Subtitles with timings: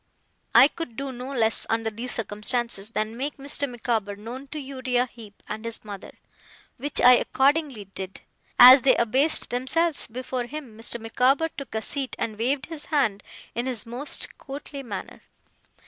[0.55, 3.69] I could do no less, under these circumstances, than make Mr.
[3.69, 6.17] Micawber known to Uriah Heep and his mother;
[6.77, 8.21] which I accordingly did.
[8.57, 10.99] As they abased themselves before him, Mr.
[10.99, 13.21] Micawber took a seat, and waved his hand
[13.53, 15.21] in his most courtly manner.